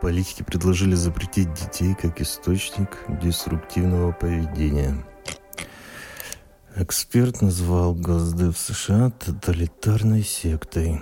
[0.00, 5.04] Политики предложили запретить детей как источник деструктивного поведения.
[6.76, 11.00] Эксперт назвал Госдеп США тоталитарной сектой.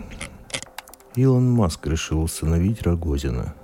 [1.14, 3.54] Илон Маск решил установить Рогозина.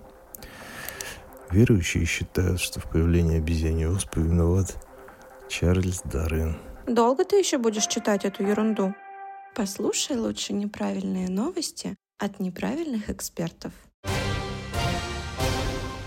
[1.51, 4.77] Верующие считают, что в появлении обезьяньей оспы виноват
[5.49, 6.59] Чарльз Дарвин.
[6.87, 8.95] Долго ты еще будешь читать эту ерунду?
[9.55, 13.73] Послушай лучше неправильные новости от неправильных экспертов.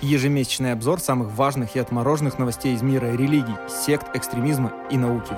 [0.05, 5.33] Ежемесячный обзор самых важных и отмороженных новостей из мира религий, сект, экстремизма и науки.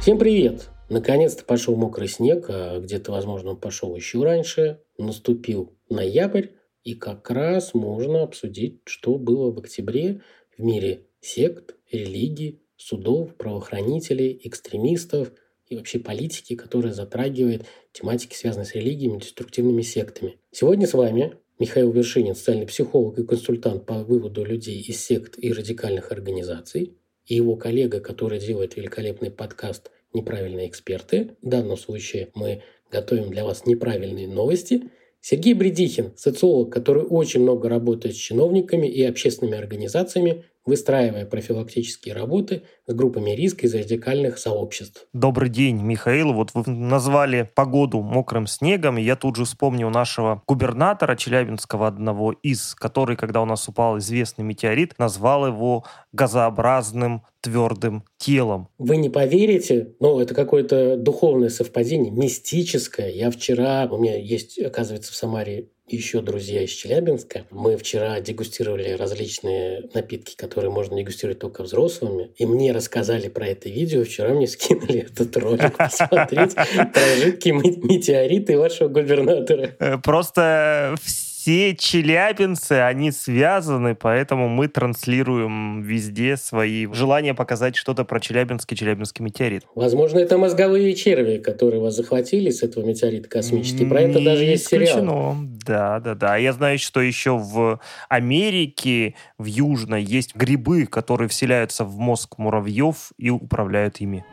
[0.00, 0.68] Всем привет!
[0.88, 4.78] Наконец-то пошел мокрый снег, а где-то, возможно, он пошел еще раньше.
[4.98, 6.50] Наступил ноябрь,
[6.84, 10.20] и как раз можно обсудить, что было в октябре
[10.56, 15.32] в мире сект, религий, судов, правоохранителей, экстремистов
[15.66, 20.38] и вообще политики, которая затрагивает тематики, связанные с религиями, деструктивными сектами.
[20.52, 25.52] Сегодня с вами Михаил Вершинин, социальный психолог и консультант по выводу людей из сект и
[25.52, 31.36] радикальных организаций, и его коллега, который делает великолепный подкаст «Неправильные эксперты».
[31.42, 34.84] В данном случае мы готовим для вас неправильные новости.
[35.20, 42.62] Сергей Бредихин, социолог, который очень много работает с чиновниками и общественными организациями, выстраивая профилактические работы
[42.86, 45.06] с группами риска из радикальных сообществ.
[45.12, 46.32] Добрый день, Михаил.
[46.32, 52.30] Вот вы назвали погоду мокрым снегом, и я тут же вспомнил нашего губернатора Челябинского одного
[52.30, 58.68] из, который, когда у нас упал известный метеорит, назвал его газообразным твердым телом.
[58.78, 63.10] Вы не поверите, но это какое-то духовное совпадение, мистическое.
[63.10, 67.44] Я вчера, у меня есть, оказывается, в Самаре еще друзья из Челябинска.
[67.50, 72.30] Мы вчера дегустировали различные напитки, которые можно дегустировать только взрослыми.
[72.36, 74.04] И мне рассказали про это видео.
[74.04, 76.54] Вчера мне скинули этот ролик посмотреть
[76.94, 79.76] про жидкие метеориты вашего губернатора.
[79.78, 88.04] Э, просто все все челябинцы, они связаны, поэтому мы транслируем везде свои желания показать что-то
[88.04, 89.64] про Челябинский, Челябинский метеорит.
[89.74, 93.84] Возможно, это мозговые черви, которые вас захватили с этого метеорита космический.
[93.84, 95.34] Про это даже есть сериал.
[95.66, 96.36] Да, да, да.
[96.36, 103.10] Я знаю, что еще в Америке, в Южной, есть грибы, которые вселяются в мозг муравьев
[103.18, 104.24] и управляют ими.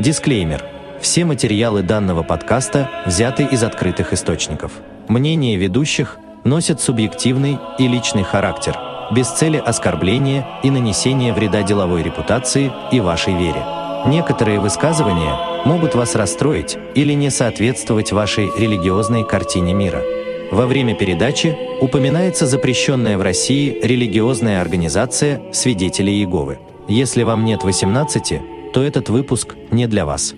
[0.00, 0.64] Дисклеймер.
[1.00, 4.72] Все материалы данного подкаста взяты из открытых источников.
[5.08, 8.78] Мнения ведущих носят субъективный и личный характер,
[9.10, 13.64] без цели оскорбления и нанесения вреда деловой репутации и вашей вере.
[14.06, 20.02] Некоторые высказывания могут вас расстроить или не соответствовать вашей религиозной картине мира.
[20.50, 26.58] Во время передачи упоминается запрещенная в России религиозная организация «Свидетели Иеговы».
[26.88, 30.34] Если вам нет 18, то этот выпуск не для вас.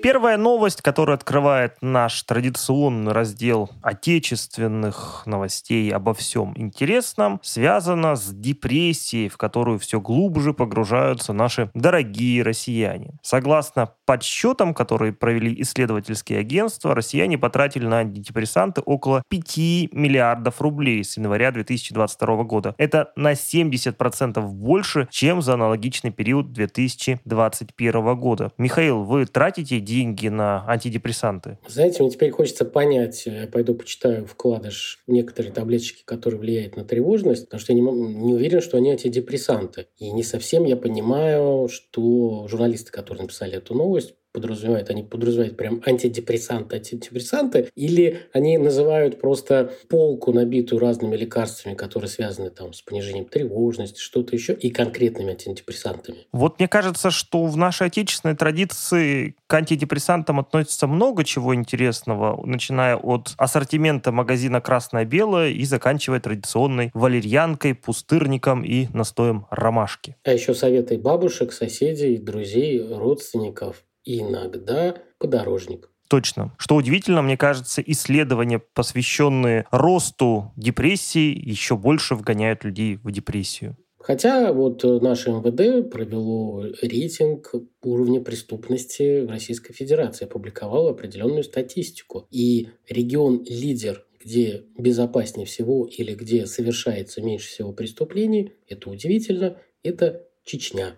[0.00, 9.28] Первая новость, которая открывает наш традиционный раздел отечественных новостей обо всем интересном, связана с депрессией,
[9.28, 13.18] в которую все глубже погружаются наши дорогие россияне.
[13.22, 19.56] Согласно подсчетам, которые провели исследовательские агентства, россияне потратили на антидепрессанты около 5
[19.92, 22.74] миллиардов рублей с января 2022 года.
[22.78, 28.52] Это на 70% больше, чем за аналогичный период 2021 года.
[28.58, 31.58] Михаил, вы тратите деньги на антидепрессанты?
[31.66, 37.46] Знаете, мне теперь хочется понять, я пойду почитаю вкладыш некоторые таблеточки, которые влияют на тревожность,
[37.46, 39.86] потому что я не, не уверен, что они антидепрессанты.
[39.96, 44.90] И не совсем я понимаю, что журналисты, которые написали эту новость, подразумевают?
[44.90, 52.50] Они подразумевают прям антидепрессанты, антидепрессанты, или они называют просто полку, набитую разными лекарствами, которые связаны
[52.50, 56.26] там с понижением тревожности, что-то еще, и конкретными антидепрессантами?
[56.32, 62.96] Вот мне кажется, что в нашей отечественной традиции к антидепрессантам относится много чего интересного, начиная
[62.96, 70.16] от ассортимента магазина «Красное-белое» и заканчивая традиционной валерьянкой, пустырником и настоем ромашки.
[70.24, 73.84] А еще советы бабушек, соседей, друзей, родственников
[74.16, 75.90] иногда подорожник.
[76.08, 76.54] Точно.
[76.56, 83.76] Что удивительно, мне кажется, исследования, посвященные росту депрессии, еще больше вгоняют людей в депрессию.
[83.98, 87.52] Хотя вот наше МВД провело рейтинг
[87.82, 92.26] уровня преступности в Российской Федерации, опубликовало определенную статистику.
[92.30, 100.94] И регион-лидер, где безопаснее всего или где совершается меньше всего преступлений, это удивительно, это Чечня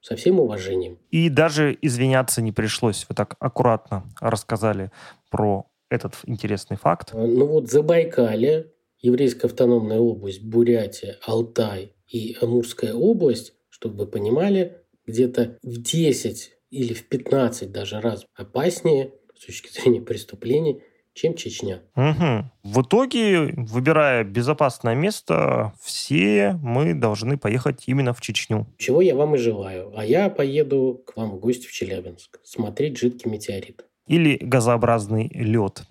[0.00, 0.98] со всем уважением.
[1.10, 3.06] И даже извиняться не пришлось.
[3.08, 4.90] Вы так аккуратно рассказали
[5.30, 7.10] про этот интересный факт.
[7.12, 14.78] А, ну вот Забайкалье, Еврейская автономная область, Бурятия, Алтай и Амурская область, чтобы вы понимали,
[15.06, 20.82] где-то в 10 или в 15 даже раз опаснее с точки зрения преступлений,
[21.20, 21.80] чем Чечня.
[21.96, 22.50] Угу.
[22.64, 28.66] В итоге, выбирая безопасное место, все мы должны поехать именно в Чечню.
[28.78, 29.92] Чего я вам и желаю.
[29.96, 33.84] А я поеду к вам в гости в Челябинск смотреть жидкий метеорит.
[34.06, 35.82] Или газообразный лед.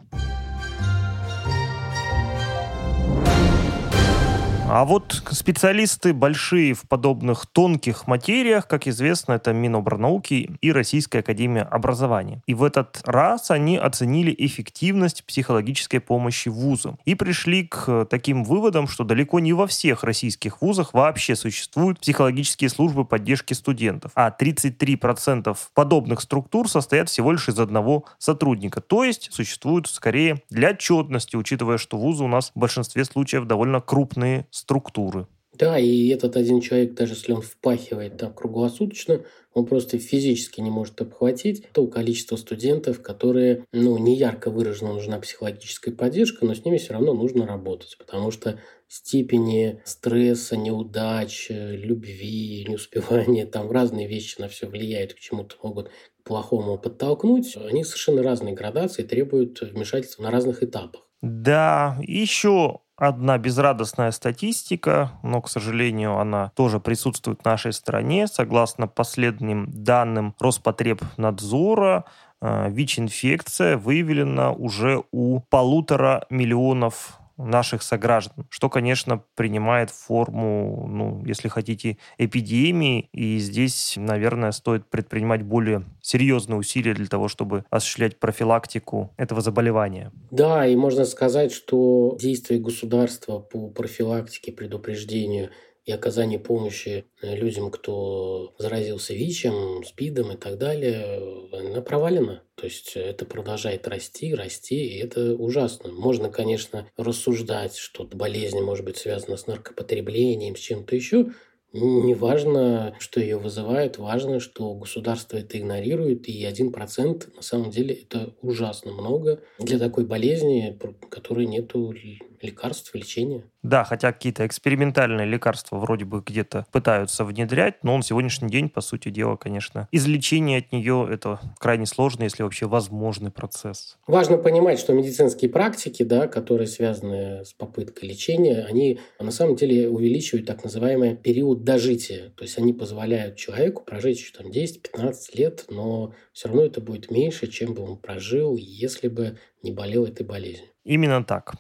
[4.71, 11.63] А вот специалисты большие в подобных тонких материях, как известно, это Минобрнауки и Российская Академия
[11.63, 12.43] Образования.
[12.45, 18.87] И в этот раз они оценили эффективность психологической помощи вузам и пришли к таким выводам,
[18.87, 25.57] что далеко не во всех российских вузах вообще существуют психологические службы поддержки студентов, а 33%
[25.73, 28.81] подобных структур состоят всего лишь из одного сотрудника.
[28.81, 33.81] То есть существуют скорее для отчетности, учитывая, что вузы у нас в большинстве случаев довольно
[33.81, 35.27] крупные структуры.
[35.59, 40.69] Да, и этот один человек, даже если он впахивает там круглосуточно, он просто физически не
[40.69, 46.63] может обхватить то количество студентов, которые, ну, не ярко выраженно нужна психологическая поддержка, но с
[46.63, 54.39] ними все равно нужно работать, потому что степени стресса, неудач, любви, неуспевания, там разные вещи
[54.39, 60.23] на все влияют, к чему-то могут к плохому подтолкнуть, они совершенно разные градации, требуют вмешательства
[60.23, 61.05] на разных этапах.
[61.21, 68.27] Да, еще одна безрадостная статистика, но, к сожалению, она тоже присутствует в нашей стране.
[68.27, 72.05] Согласно последним данным Роспотребнадзора,
[72.41, 81.47] э, ВИЧ-инфекция выявлена уже у полутора миллионов наших сограждан, что, конечно, принимает форму, ну, если
[81.47, 89.13] хотите, эпидемии, и здесь, наверное, стоит предпринимать более серьезные усилия для того, чтобы осуществлять профилактику
[89.17, 90.11] этого заболевания.
[90.31, 95.49] Да, и можно сказать, что действия государства по профилактике, предупреждению
[95.89, 101.19] и оказание помощи э, людям, кто заразился ВИЧем, СПИДом и так далее,
[101.51, 102.43] она провалена.
[102.53, 105.91] То есть это продолжает расти, расти, и это ужасно.
[105.91, 111.31] Можно, конечно, рассуждать, что болезнь может быть связана с наркопотреблением, с чем-то еще,
[111.71, 117.69] не важно, что ее вызывает, важно, что государство это игнорирует, и один процент на самом
[117.69, 121.93] деле это ужасно много для такой болезни, которой нету
[122.41, 123.43] лекарств, лечения.
[123.61, 128.81] Да, хотя какие-то экспериментальные лекарства вроде бы где-то пытаются внедрять, но на сегодняшний день, по
[128.81, 133.97] сути дела, конечно, излечение от нее– это крайне сложный, если вообще возможный процесс.
[134.07, 139.89] Важно понимать, что медицинские практики, да, которые связаны с попыткой лечения, они на самом деле
[139.89, 142.29] увеличивают так называемый период дожития.
[142.29, 147.11] То есть они позволяют человеку прожить еще там 10-15 лет, но все равно это будет
[147.11, 150.69] меньше, чем бы он прожил, если бы не болел этой болезнью.
[150.85, 151.55] Именно так.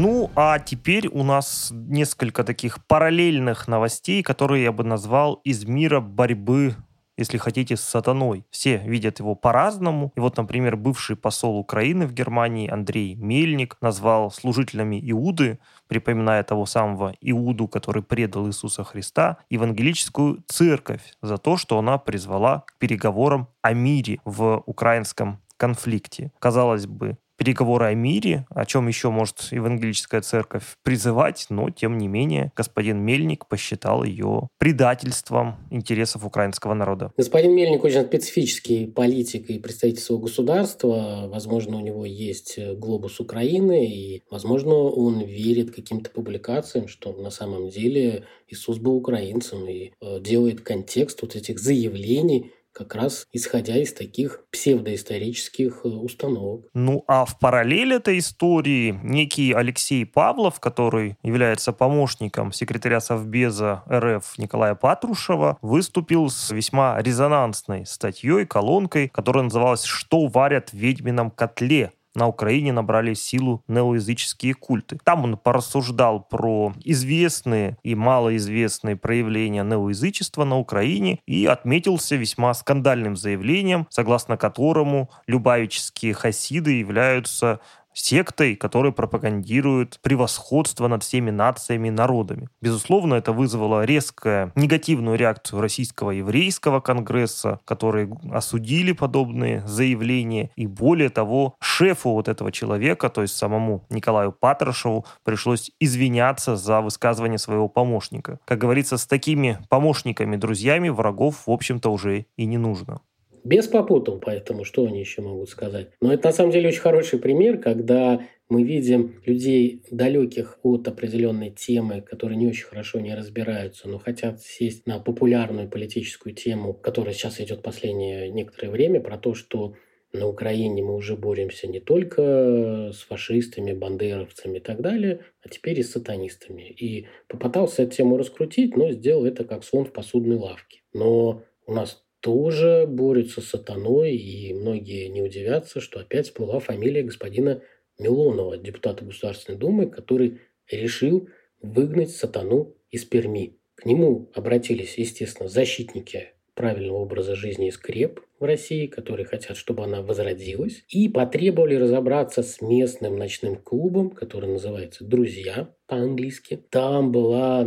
[0.00, 5.98] Ну, а теперь у нас несколько таких параллельных новостей, которые я бы назвал из мира
[6.00, 6.76] борьбы
[7.16, 8.46] если хотите, с сатаной.
[8.48, 10.12] Все видят его по-разному.
[10.14, 15.58] И вот, например, бывший посол Украины в Германии Андрей Мельник назвал служителями Иуды,
[15.88, 22.60] припоминая того самого Иуду, который предал Иисуса Христа, евангелическую церковь за то, что она призвала
[22.60, 26.30] к переговорам о мире в украинском конфликте.
[26.38, 32.08] Казалось бы, переговоры о мире, о чем еще может евангелическая церковь призывать, но, тем не
[32.08, 37.12] менее, господин Мельник посчитал ее предательством интересов украинского народа.
[37.16, 41.28] Господин Мельник очень специфический политик и представитель своего государства.
[41.28, 47.68] Возможно, у него есть глобус Украины, и, возможно, он верит каким-то публикациям, что на самом
[47.68, 53.92] деле Иисус был украинцем и э, делает контекст вот этих заявлений как раз исходя из
[53.92, 56.66] таких псевдоисторических э, установок.
[56.74, 64.38] Ну а в параллель этой истории некий Алексей Павлов, который является помощником секретаря Совбеза РФ
[64.38, 71.92] Николая Патрушева, выступил с весьма резонансной статьей, колонкой, которая называлась «Что варят в ведьмином котле?»
[72.18, 74.98] На Украине набрали силу неоязыческие культы.
[75.04, 83.16] Там он порассуждал про известные и малоизвестные проявления неоязычества на Украине и отметился весьма скандальным
[83.16, 87.60] заявлением, согласно которому любавические хасиды являются
[88.00, 92.48] сектой, которая пропагандирует превосходство над всеми нациями и народами.
[92.60, 100.50] Безусловно, это вызвало резкую негативную реакцию Российского еврейского конгресса, которые осудили подобные заявления.
[100.56, 106.80] И более того, шефу вот этого человека, то есть самому Николаю Патрушеву, пришлось извиняться за
[106.80, 108.38] высказывание своего помощника.
[108.44, 113.00] Как говорится, с такими помощниками, друзьями врагов, в общем-то, уже и не нужно.
[113.44, 115.90] Без попутал, поэтому что они еще могут сказать?
[116.00, 121.50] Но это на самом деле очень хороший пример, когда мы видим людей далеких от определенной
[121.50, 127.12] темы, которые не очень хорошо не разбираются, но хотят сесть на популярную политическую тему, которая
[127.12, 129.74] сейчас идет последнее некоторое время, про то, что
[130.12, 135.78] на Украине мы уже боремся не только с фашистами, бандеровцами и так далее, а теперь
[135.80, 136.62] и с сатанистами.
[136.62, 140.80] И попытался эту тему раскрутить, но сделал это как слон в посудной лавке.
[140.94, 147.02] Но у нас тоже борются с сатаной, и многие не удивятся, что опять всплыла фамилия
[147.02, 147.62] господина
[147.98, 151.28] Милонова, депутата Государственной Думы, который решил
[151.60, 153.58] выгнать сатану из Перми.
[153.74, 159.84] К нему обратились, естественно, защитники правильного образа жизни из Креп в России, которые хотят, чтобы
[159.84, 166.60] она возродилась, и потребовали разобраться с местным ночным клубом, который называется «Друзья» по-английски.
[166.70, 167.64] Там была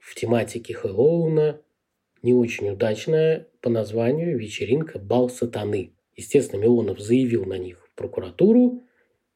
[0.00, 1.60] в тематике Хэллоуна
[2.22, 5.92] не очень удачная по названию вечеринка «Бал сатаны».
[6.16, 8.84] Естественно, Милонов заявил на них в прокуратуру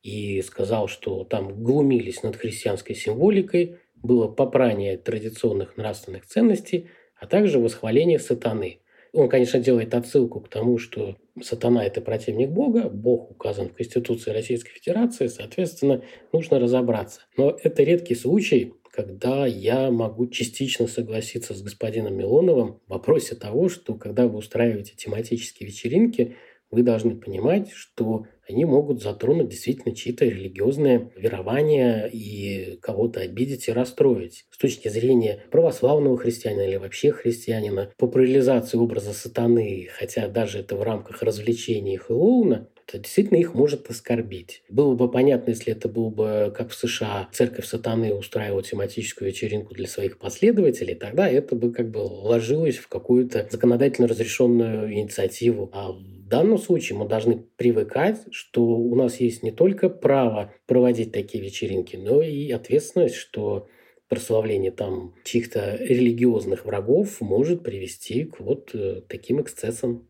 [0.02, 6.88] и сказал, что там глумились над христианской символикой, было попрание традиционных нравственных ценностей,
[7.18, 8.80] а также восхваление сатаны–
[9.16, 14.30] он, конечно, делает отсылку к тому, что сатана– это противник Бога, Бог указан в Конституции
[14.30, 16.02] Российской Федерации, соответственно,
[16.32, 17.22] нужно разобраться.
[17.36, 23.68] Но это редкий случай, когда я могу частично согласиться с господином Милоновым в вопросе того,
[23.68, 26.36] что когда вы устраиваете тематические вечеринки,
[26.70, 33.72] вы должны понимать, что они могут затронуть действительно чьи-то религиозные верования и кого-то обидеть и
[33.72, 34.46] расстроить.
[34.50, 40.82] С точки зрения православного христианина или вообще христианина, популяризации образа сатаны, хотя даже это в
[40.82, 44.62] рамках развлечений Хэллоуна, действительно их может оскорбить.
[44.68, 49.74] Было бы понятно, если это был бы, как в США, церковь сатаны устраивала тематическую вечеринку
[49.74, 55.70] для своих последователей, тогда это бы как бы ложилось в какую-то законодательно разрешенную инициативу.
[55.72, 61.12] А в данном случае мы должны привыкать, что у нас есть не только право проводить
[61.12, 63.68] такие вечеринки, но и ответственность, что
[64.08, 70.08] прославление там чьих-то религиозных врагов может привести к вот э, таким эксцессам.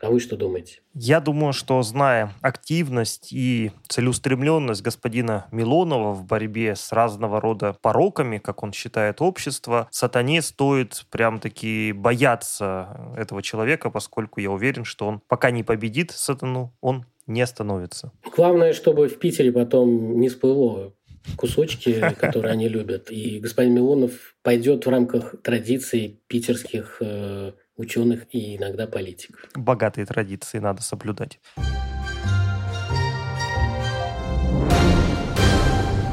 [0.00, 0.80] А вы что думаете?
[0.94, 8.38] Я думаю, что зная активность и целеустремленность господина Милонова в борьбе с разного рода пороками,
[8.38, 15.20] как он считает общество, сатане стоит прям-таки бояться этого человека, поскольку я уверен, что он
[15.28, 18.12] пока не победит сатану, он не остановится.
[18.34, 20.94] Главное, чтобы в Питере потом не всплыло
[21.36, 23.10] кусочки, которые они любят.
[23.10, 29.48] И господин Милонов пойдет в рамках традиций питерских э, ученых и иногда политиков.
[29.54, 31.40] Богатые традиции надо соблюдать.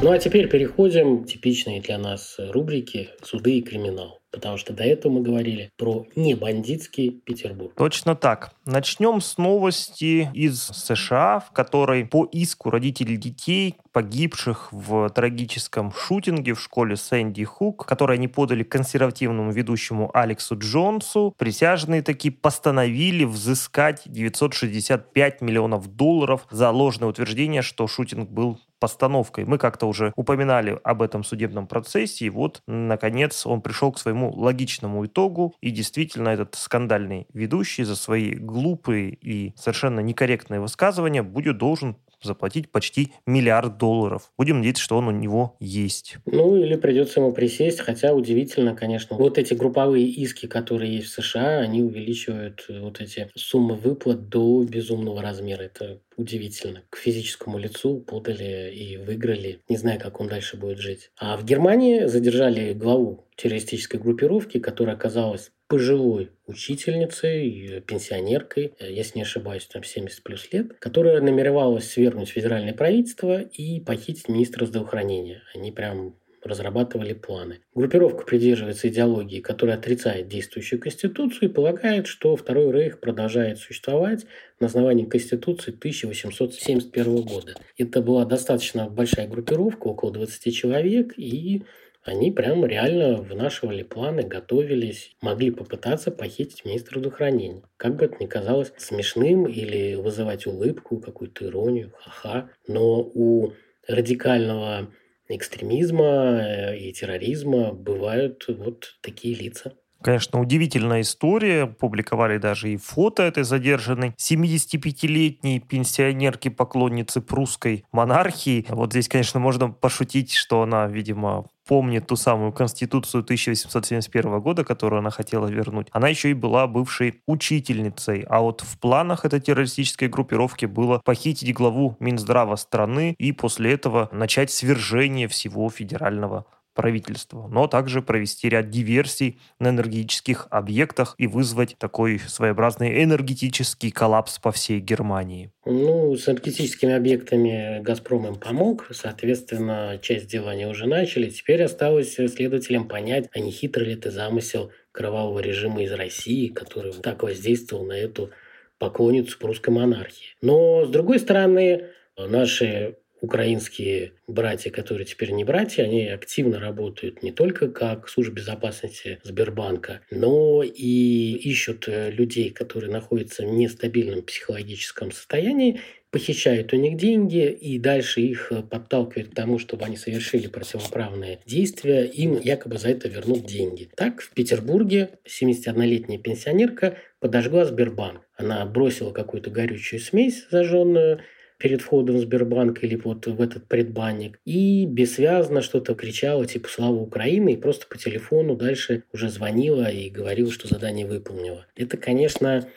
[0.00, 4.17] Ну а теперь переходим к типичной для нас рубрики «Суды и криминал».
[4.30, 7.72] Потому что до этого мы говорили про небандитский Петербург.
[7.76, 8.52] Точно так.
[8.66, 16.52] Начнем с новости из США, в которой по иску родителей детей, погибших в трагическом шутинге
[16.52, 24.02] в школе Сэнди Хук, который они подали консервативному ведущему Алексу Джонсу, присяжные таки постановили взыскать
[24.04, 29.44] 965 миллионов долларов за ложное утверждение, что шутинг был постановкой.
[29.44, 34.30] Мы как-то уже упоминали об этом судебном процессе, и вот, наконец, он пришел к своему
[34.30, 41.58] логичному итогу, и действительно этот скандальный ведущий за свои глупые и совершенно некорректные высказывания будет
[41.58, 44.32] должен заплатить почти миллиард долларов.
[44.36, 46.16] Будем надеяться, что он у него есть.
[46.26, 49.16] Ну, или придется ему присесть, хотя удивительно, конечно.
[49.16, 54.28] Вот эти групповые иски, которые есть в США, они увеличивают э, вот эти суммы выплат
[54.28, 55.62] до безумного размера.
[55.62, 56.82] Это удивительно.
[56.90, 59.60] К физическому лицу подали и выиграли.
[59.68, 61.10] Не знаю, как он дальше будет жить.
[61.18, 69.22] А в Германии задержали главу террористической группировки, которая оказалась пожилой учительницей, пенсионеркой, э, если не
[69.22, 75.42] ошибаюсь, там 70 плюс лет, которая намеревалась свергнуть федеральное правительство и похитить министра здравоохранения.
[75.54, 77.60] Они прям разрабатывали планы.
[77.74, 84.24] Группировка придерживается идеологии, которая отрицает действующую Конституцию и полагает, что Второй Рейх продолжает существовать
[84.60, 87.54] на основании Конституции 1871 года.
[87.76, 91.64] Это была достаточно большая группировка, около 20 человек, и
[92.04, 97.62] они прям реально вынашивали планы, готовились, могли попытаться похитить министра здравоохранения.
[97.76, 103.52] Как бы это ни казалось смешным или вызывать улыбку, какую-то иронию, ха-ха, но у
[103.86, 104.88] радикального
[105.28, 109.74] экстремизма э, и терроризма бывают вот такие лица.
[110.00, 111.66] Конечно, удивительная история.
[111.66, 118.64] Публиковали даже и фото этой задержанной 75-летней пенсионерки-поклонницы прусской монархии.
[118.68, 125.00] Вот здесь, конечно, можно пошутить, что она, видимо, помнит ту самую Конституцию 1871 года, которую
[125.00, 128.24] она хотела вернуть, она еще и была бывшей учительницей.
[128.28, 134.08] А вот в планах этой террористической группировки было похитить главу Минздрава страны и после этого
[134.12, 136.46] начать свержение всего федерального
[136.78, 144.38] правительству, но также провести ряд диверсий на энергетических объектах и вызвать такой своеобразный энергетический коллапс
[144.38, 145.50] по всей Германии.
[145.64, 151.28] Ну, с энергетическими объектами «Газпром» им помог, соответственно, часть дела они уже начали.
[151.30, 156.92] Теперь осталось следователям понять, а не хитрый ли это замысел кровавого режима из России, который
[156.92, 158.30] так воздействовал на эту
[158.78, 160.36] поклонницу прусской монархии.
[160.42, 167.32] Но, с другой стороны, наши украинские братья, которые теперь не братья, они активно работают не
[167.32, 175.12] только как служба безопасности Сбербанка, но и ищут э, людей, которые находятся в нестабильном психологическом
[175.12, 180.46] состоянии, похищают у них деньги и дальше их э, подталкивают к тому, чтобы они совершили
[180.46, 183.90] противоправные действия, им якобы за это вернут деньги.
[183.94, 188.22] Так, в Петербурге 71-летняя пенсионерка подожгла Сбербанк.
[188.36, 191.20] Она бросила какую-то горючую смесь зажженную,
[191.58, 194.38] перед входом в Сбербанк или вот в этот предбанник.
[194.44, 200.08] И бессвязно что-то кричала, типа «Слава Украины!» и просто по телефону дальше уже звонила и
[200.08, 201.66] говорила, что задание выполнила.
[201.76, 202.68] Это, конечно,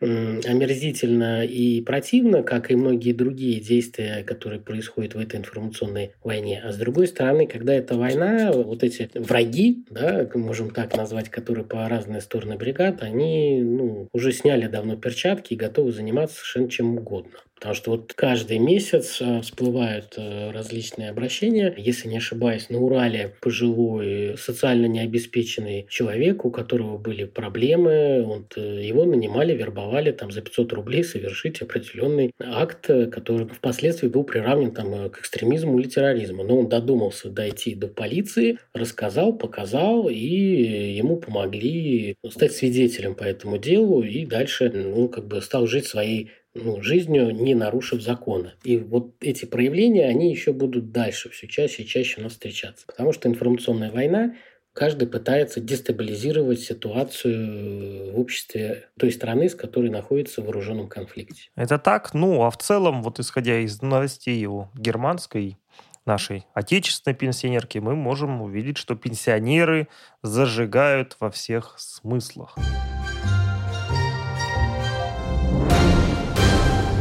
[0.00, 6.62] омерзительно и противно, как и многие другие действия, которые происходят в этой информационной войне.
[6.62, 11.64] А с другой стороны, когда эта война, вот эти враги, да, можем так назвать, которые
[11.64, 16.98] по разные стороны бригад, они ну, уже сняли давно перчатки и готовы заниматься совершенно чем
[16.98, 17.38] угодно.
[17.56, 21.72] Потому что вот каждый месяц э, всплывают э, различные обращения.
[21.78, 28.82] Если не ошибаюсь, на Урале пожилой, социально необеспеченный человек, у которого были проблемы, он, э,
[28.84, 35.08] его нанимали, вербовали там за 500 рублей совершить определенный акт, который впоследствии был приравнен там,
[35.08, 36.44] к экстремизму или терроризму.
[36.44, 43.56] Но он додумался дойти до полиции, рассказал, показал, и ему помогли стать свидетелем по этому
[43.56, 46.32] делу, и дальше ну, как бы стал жить своей
[46.62, 48.54] ну, жизнью, не нарушив закона.
[48.64, 52.86] И вот эти проявления, они еще будут дальше все чаще и чаще у нас встречаться.
[52.86, 54.34] Потому что информационная война,
[54.72, 61.50] каждый пытается дестабилизировать ситуацию в обществе той страны, с которой находится в вооруженном конфликте.
[61.56, 65.56] Это так, ну, а в целом, вот исходя из новостей его германской
[66.04, 69.88] нашей отечественной пенсионерки, мы можем увидеть, что пенсионеры
[70.22, 72.56] зажигают во всех смыслах.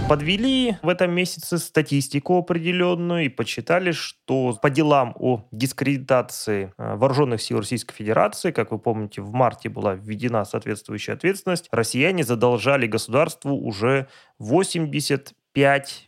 [0.08, 7.42] Подвели в этом месяце статистику определенную и подсчитали, что по делам о дискредитации э, вооруженных
[7.42, 13.56] сил Российской Федерации, как вы помните, в марте была введена соответствующая ответственность, россияне задолжали государству
[13.56, 16.08] уже 85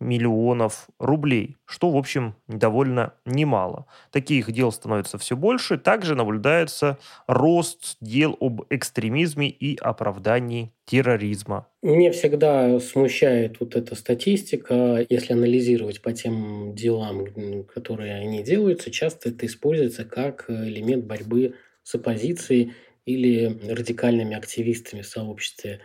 [0.00, 3.86] миллионов рублей, что, в общем, довольно немало.
[4.12, 5.78] Таких дел становится все больше.
[5.78, 11.66] Также наблюдается рост дел об экстремизме и оправдании терроризма.
[11.82, 15.04] Мне всегда смущает вот эта статистика.
[15.08, 21.94] Если анализировать по тем делам, которые они делаются, часто это используется как элемент борьбы с
[21.94, 22.72] оппозицией
[23.06, 25.80] или радикальными активистами в сообществе.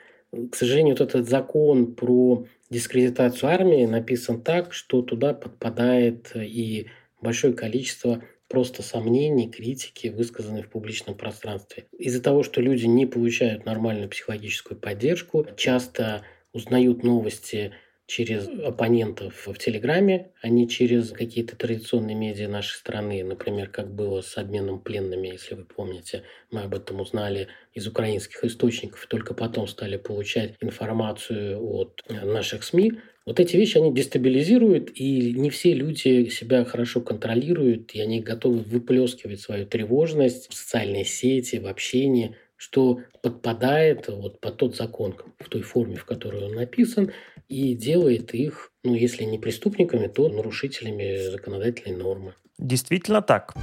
[0.52, 6.88] К сожалению, вот этот закон про дискредитацию армии написан так, что туда подпадает и
[7.22, 11.86] большое количество просто сомнений, критики, высказанные в публичном пространстве.
[11.98, 17.72] Из-за того, что люди не получают нормальную психологическую поддержку, часто узнают новости
[18.14, 23.24] через оппонентов в Телеграме, а не через какие-то традиционные медиа нашей страны.
[23.24, 26.22] Например, как было с обменом пленными, если вы помните.
[26.52, 32.94] Мы об этом узнали из украинских источников, только потом стали получать информацию от наших СМИ.
[33.26, 38.60] Вот эти вещи, они дестабилизируют, и не все люди себя хорошо контролируют, и они готовы
[38.60, 45.50] выплескивать свою тревожность в социальные сети, в общении, что подпадает вот под тот закон в
[45.50, 47.12] той форме, в которой он написан,
[47.54, 52.34] и делает их, ну, если не преступниками, то нарушителями законодательной нормы.
[52.58, 53.54] Действительно так.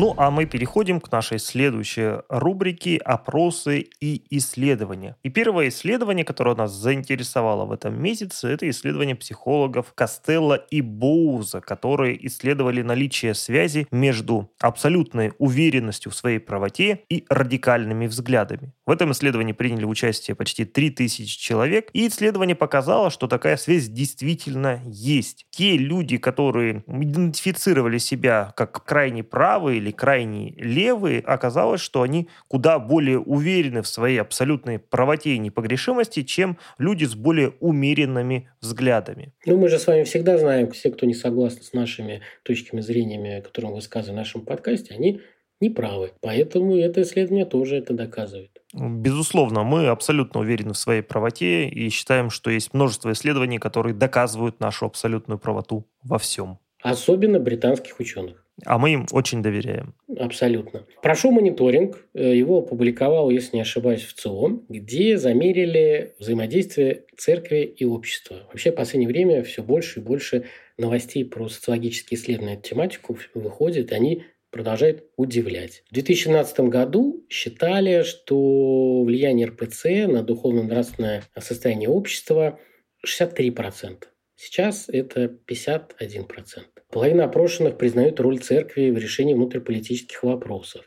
[0.00, 5.18] Ну, а мы переходим к нашей следующей рубрике «Опросы и исследования».
[5.22, 11.60] И первое исследование, которое нас заинтересовало в этом месяце, это исследование психологов Костелло и Боуза,
[11.60, 18.72] которые исследовали наличие связи между абсолютной уверенностью в своей правоте и радикальными взглядами.
[18.86, 24.80] В этом исследовании приняли участие почти 3000 человек, и исследование показало, что такая связь действительно
[24.86, 25.44] есть.
[25.50, 32.28] Те люди, которые идентифицировали себя как крайне правые или или крайне левые, оказалось, что они
[32.48, 39.32] куда более уверены в своей абсолютной правоте и непогрешимости, чем люди с более умеренными взглядами.
[39.46, 43.42] Ну, мы же с вами всегда знаем, все, кто не согласны с нашими точками зрения,
[43.42, 45.20] которые мы высказываем в нашем подкасте, они
[45.60, 46.12] неправы.
[46.20, 48.50] Поэтому это исследование тоже это доказывает.
[48.72, 54.60] Безусловно, мы абсолютно уверены в своей правоте и считаем, что есть множество исследований, которые доказывают
[54.60, 56.58] нашу абсолютную правоту во всем.
[56.82, 58.39] Особенно британских ученых.
[58.64, 59.94] А мы им очень доверяем.
[60.18, 60.86] Абсолютно.
[61.02, 62.06] Прошу мониторинг.
[62.14, 68.46] Э, его опубликовал, если не ошибаюсь, в ЦИОМ, где замерили взаимодействие церкви и общества.
[68.48, 70.46] Вообще, в последнее время все больше и больше
[70.78, 73.92] новостей про социологические исследования эту тематику выходит.
[73.92, 75.82] Они продолжает удивлять.
[75.90, 82.58] В 2017 году считали, что влияние РПЦ на духовно-нравственное состояние общества
[83.06, 84.04] 63%.
[84.36, 86.79] Сейчас это 51%.
[86.90, 90.84] Половина опрошенных признают роль церкви в решении внутриполитических вопросов.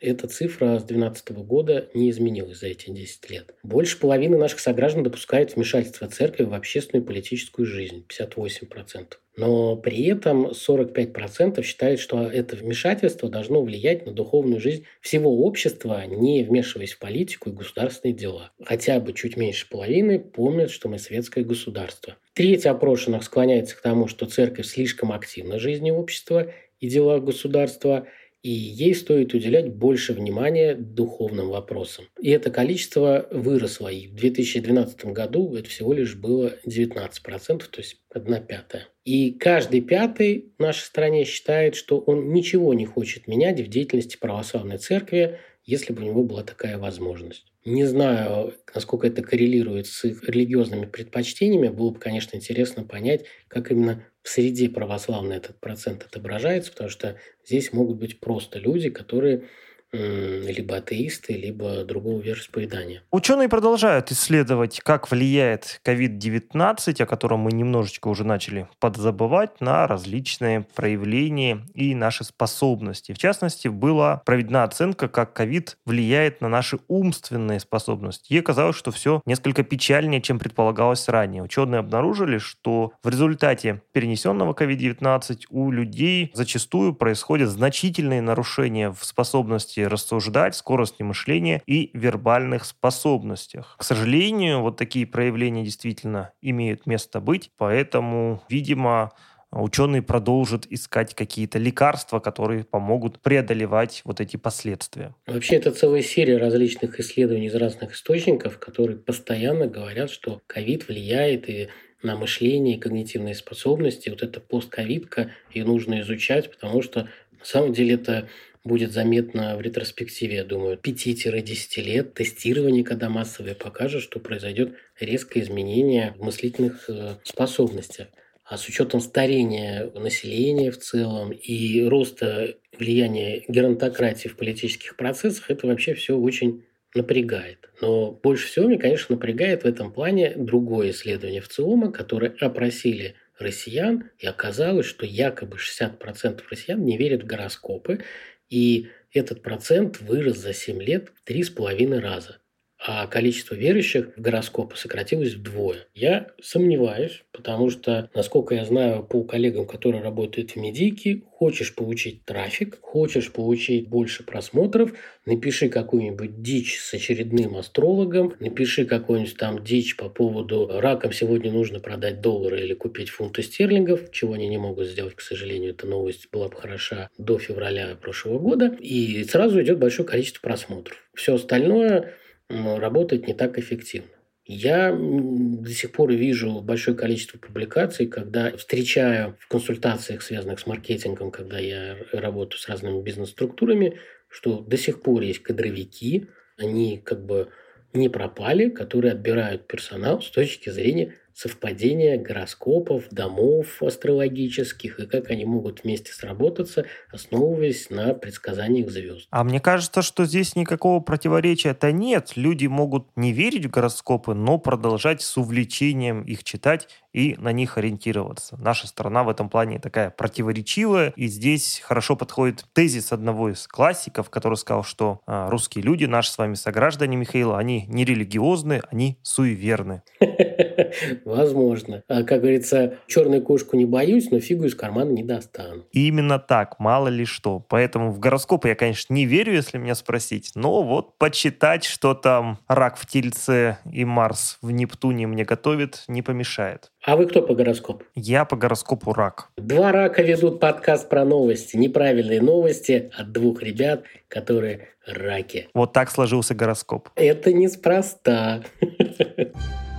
[0.00, 3.54] Эта цифра с 2012 года не изменилась за эти 10 лет.
[3.62, 8.06] Больше половины наших сограждан допускают вмешательство церкви в общественную и политическую жизнь.
[8.08, 9.12] 58%.
[9.36, 16.04] Но при этом 45% считают, что это вмешательство должно влиять на духовную жизнь всего общества,
[16.06, 18.52] не вмешиваясь в политику и государственные дела.
[18.64, 22.16] Хотя бы чуть меньше половины помнят, что мы светское государство.
[22.32, 28.06] Треть опрошенных склоняется к тому, что церковь слишком активна в жизни общества и делах государства–
[28.42, 32.06] и ей стоит уделять больше внимания духовным вопросам.
[32.20, 37.96] И это количество выросло, и в 2012 году это всего лишь было 19%, то есть
[38.12, 38.88] одна пятая.
[39.04, 44.16] И каждый пятый в нашей стране считает, что он ничего не хочет менять в деятельности
[44.16, 47.46] православной церкви, если бы у него была такая возможность.
[47.64, 51.68] Не знаю, насколько это коррелирует с их религиозными предпочтениями.
[51.68, 57.16] Было бы, конечно, интересно понять, как именно в среде православной этот процент отображается, потому что
[57.44, 59.48] здесь могут быть просто люди, которые
[59.92, 63.02] либо атеисты, либо другого вероисповедания.
[63.10, 70.62] Ученые продолжают исследовать, как влияет COVID-19, о котором мы немножечко уже начали подзабывать, на различные
[70.74, 73.12] проявления и наши способности.
[73.12, 78.32] В частности, была проведена оценка, как COVID влияет на наши умственные способности.
[78.32, 81.42] И оказалось, что все несколько печальнее, чем предполагалось ранее.
[81.42, 89.79] Ученые обнаружили, что в результате перенесенного COVID-19 у людей зачастую происходят значительные нарушения в способности
[89.80, 93.76] способности рассуждать, скорости мышления и вербальных способностях.
[93.78, 99.10] К сожалению, вот такие проявления действительно имеют место быть, поэтому, видимо,
[99.52, 105.14] ученые продолжат искать какие-то лекарства, которые помогут преодолевать вот эти последствия.
[105.26, 111.48] Вообще, это целая серия различных исследований из разных источников, которые постоянно говорят, что ковид влияет
[111.48, 111.68] и
[112.02, 114.08] на мышление, когнитивные способности.
[114.08, 117.08] Вот эта постковидка, ее нужно изучать, потому что
[117.40, 118.28] на самом деле это
[118.64, 125.40] будет заметно в ретроспективе, я думаю, 5-10 лет тестирования, когда массовые покажут, что произойдет резкое
[125.40, 128.08] изменение в мыслительных э, способностях.
[128.44, 135.66] А с учетом старения населения в целом и роста влияния геронтократии в политических процессах, это
[135.66, 137.70] вообще все очень напрягает.
[137.80, 143.14] Но больше всего мне, конечно, напрягает в этом плане другое исследование в ЦИОМа, которое опросили
[143.38, 148.00] россиян, и оказалось, что якобы 60% россиян не верят в гороскопы,
[148.50, 152.39] и этот процент вырос за 7 лет в 3,5 раза
[152.82, 155.86] а количество верующих в гороскопы сократилось вдвое.
[155.94, 162.24] Я сомневаюсь, потому что, насколько я знаю по коллегам, которые работают в медийке, хочешь получить
[162.24, 164.92] трафик, хочешь получить больше просмотров,
[165.26, 171.80] напиши какую-нибудь дичь с очередным астрологом, напиши какую-нибудь там дичь по поводу ракам сегодня нужно
[171.80, 176.28] продать доллары или купить фунты стерлингов, чего они не могут сделать, к сожалению, эта новость
[176.32, 180.96] была бы хороша до февраля прошлого года, и сразу идет большое количество просмотров.
[181.14, 182.14] Все остальное
[182.50, 184.10] работает не так эффективно.
[184.44, 191.30] Я до сих пор вижу большое количество публикаций, когда встречаю в консультациях, связанных с маркетингом,
[191.30, 197.50] когда я работаю с разными бизнес-структурами, что до сих пор есть кадровики, они как бы
[197.92, 205.46] не пропали, которые отбирают персонал с точки зрения совпадения гороскопов, домов астрологических и как они
[205.46, 209.26] могут вместе сработаться, основываясь на предсказаниях звезд.
[209.30, 212.32] А мне кажется, что здесь никакого противоречия-то нет.
[212.36, 217.78] Люди могут не верить в гороскопы, но продолжать с увлечением их читать и на них
[217.78, 218.56] ориентироваться.
[218.58, 224.28] Наша страна в этом плане такая противоречивая, и здесь хорошо подходит тезис одного из классиков,
[224.30, 229.18] который сказал, что а, русские люди, наши с вами сограждане Михаила, они не религиозны, они
[229.22, 230.02] суеверны.
[231.24, 232.02] Возможно.
[232.08, 235.84] А, как говорится, черную кошку не боюсь, но фигу из кармана не достану.
[235.92, 237.64] Именно так, мало ли что.
[237.68, 242.58] Поэтому в гороскопы я, конечно, не верю, если меня спросить, но вот почитать, что там
[242.68, 246.90] рак в Тельце и Марс в Нептуне мне готовит, не помешает.
[247.02, 248.04] А вы кто по гороскопу?
[248.14, 249.48] Я по гороскопу рак.
[249.56, 251.76] Два рака ведут подкаст про новости.
[251.76, 255.68] Неправильные новости от двух ребят, которые раки.
[255.74, 257.08] Вот так сложился гороскоп.
[257.16, 258.62] Это неспроста.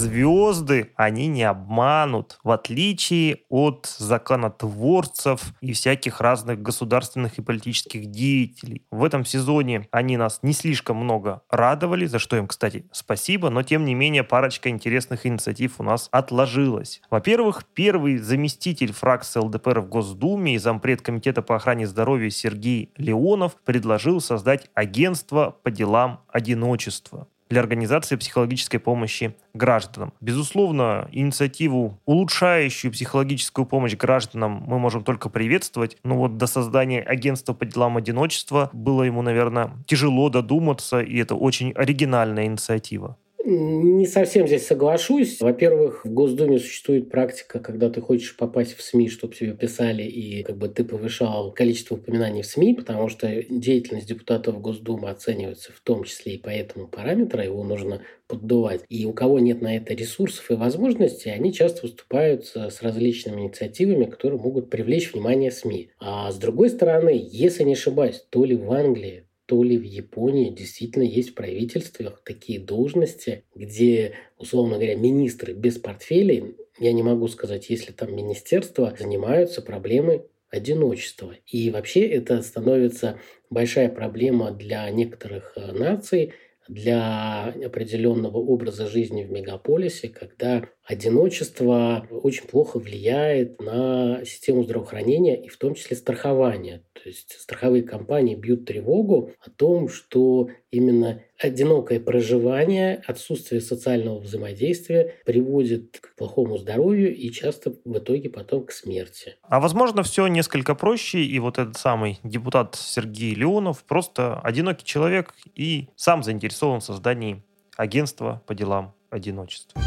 [0.00, 8.82] звезды, они не обманут, в отличие от законотворцев и всяких разных государственных и политических деятелей.
[8.90, 13.62] В этом сезоне они нас не слишком много радовали, за что им, кстати, спасибо, но
[13.62, 17.02] тем не менее парочка интересных инициатив у нас отложилась.
[17.10, 23.56] Во-первых, первый заместитель фракции ЛДПР в Госдуме и зампред Комитета по охране здоровья Сергей Леонов
[23.64, 30.12] предложил создать агентство по делам одиночества для организации психологической помощи гражданам.
[30.20, 37.52] Безусловно, инициативу, улучшающую психологическую помощь гражданам, мы можем только приветствовать, но вот до создания агентства
[37.52, 43.16] по делам одиночества было ему, наверное, тяжело додуматься, и это очень оригинальная инициатива.
[43.42, 45.40] Не совсем здесь соглашусь.
[45.40, 50.42] Во-первых, в Госдуме существует практика, когда ты хочешь попасть в СМИ, чтобы тебе писали, и
[50.42, 55.80] как бы ты повышал количество упоминаний в СМИ, потому что деятельность депутатов Госдумы оценивается в
[55.80, 58.82] том числе и по этому параметру, его нужно поддувать.
[58.90, 64.04] И у кого нет на это ресурсов и возможностей, они часто выступают с различными инициативами,
[64.04, 65.90] которые могут привлечь внимание СМИ.
[65.98, 70.50] А с другой стороны, если не ошибаюсь, то ли в Англии, то ли в Японии
[70.50, 77.26] действительно есть в правительствах такие должности, где, условно говоря, министры без портфелей, я не могу
[77.26, 81.34] сказать, если там министерства, занимаются проблемой одиночества.
[81.48, 83.18] И вообще это становится
[83.50, 86.32] большая проблема для некоторых э, наций,
[86.68, 95.48] для определенного образа жизни в мегаполисе, когда одиночество очень плохо влияет на систему здравоохранения и
[95.48, 96.82] в том числе страхования.
[96.94, 105.14] То есть страховые компании бьют тревогу о том, что именно одинокое проживание, отсутствие социального взаимодействия
[105.24, 109.36] приводит к плохому здоровью и часто в итоге потом к смерти.
[109.42, 115.34] А возможно, все несколько проще, и вот этот самый депутат Сергей Леонов просто одинокий человек
[115.54, 117.44] и сам заинтересован в создании
[117.76, 119.80] агентства по делам одиночества.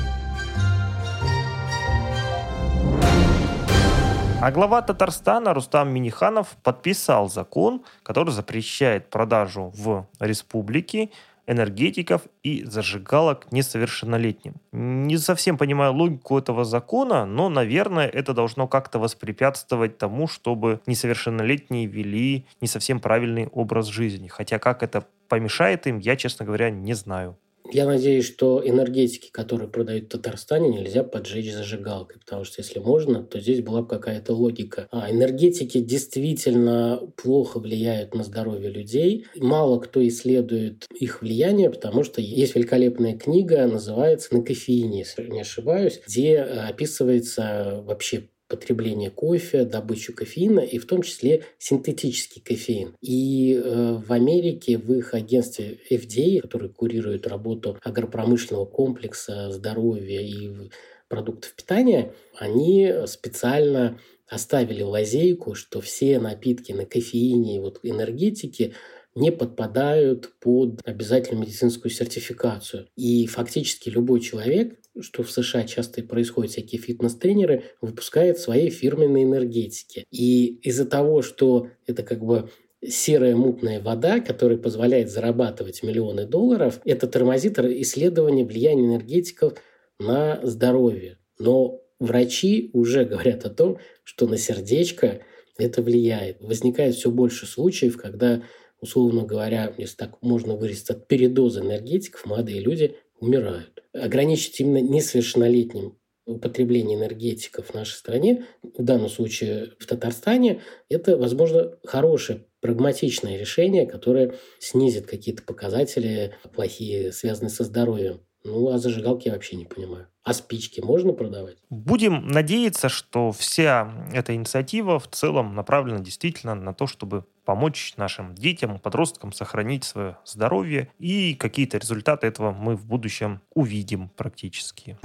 [4.44, 11.12] А глава Татарстана Рустам Миниханов подписал закон, который запрещает продажу в республике
[11.48, 14.56] энергетиков и зажигалок несовершеннолетним.
[14.74, 21.86] Не совсем понимаю логику этого закона, но, наверное, это должно как-то воспрепятствовать тому, чтобы несовершеннолетние
[21.86, 24.28] вели не совсем правильный образ жизни.
[24.28, 27.38] Хотя как это помешает им, я, честно говоря, не знаю.
[27.72, 33.24] Я надеюсь, что энергетики, которые продают в Татарстане, нельзя поджечь зажигалкой, потому что если можно,
[33.24, 34.88] то здесь была бы какая-то логика.
[34.92, 39.26] А энергетики действительно плохо влияют на здоровье людей.
[39.38, 45.42] Мало кто исследует их влияние, потому что есть великолепная книга, называется «На кофеине», если не
[45.42, 52.96] ошибаюсь, где описывается вообще потребление кофе, добычу кофеина и в том числе синтетический кофеин.
[53.02, 60.70] И э, в Америке в их агентстве FDA, который курирует работу агропромышленного комплекса здоровья и
[61.08, 68.74] продуктов питания, они специально оставили лазейку, что все напитки на кофеине и вот энергетики
[69.16, 72.88] не подпадают под обязательную медицинскую сертификацию.
[72.96, 79.24] И фактически любой человек, что в США часто и происходит, всякие фитнес-тренеры выпускают свои фирменные
[79.24, 80.06] энергетики.
[80.12, 82.50] И из-за того, что это как бы
[82.86, 89.54] серая мутная вода, которая позволяет зарабатывать миллионы долларов, это тормозит исследование влияния энергетиков
[90.00, 91.18] на здоровье.
[91.40, 95.22] Но врачи уже говорят о том, что на сердечко
[95.58, 96.42] это влияет.
[96.42, 98.44] Возникает все больше случаев, когда
[98.84, 103.73] условно говоря, если так можно выразиться, от передоза энергетиков молодые люди умирают.
[103.94, 111.78] Ограничить именно несовершеннолетним употребление энергетиков в нашей стране, в данном случае в Татарстане, это, возможно,
[111.84, 118.22] хорошее прагматичное решение, которое снизит какие-то показатели плохие, связанные со здоровьем.
[118.46, 120.08] Ну, а зажигалки я вообще не понимаю.
[120.24, 121.58] А спички можно продавать?
[121.70, 128.36] Будем надеяться, что вся эта инициатива в целом направлена действительно на то, чтобы помочь нашим
[128.36, 130.90] детям, подросткам сохранить свое здоровье.
[131.00, 134.98] И какие-то результаты этого мы в будущем увидим практически.